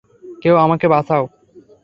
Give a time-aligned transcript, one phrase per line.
[0.41, 1.23] কেউ আমাকে বাঁচাও।